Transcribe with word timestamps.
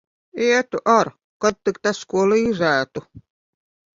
Ietu 0.45 0.79
ar, 0.93 1.09
kad 1.45 1.59
tik 1.69 1.77
tas 1.87 2.01
ko 2.15 2.25
līdzētu. 2.31 3.07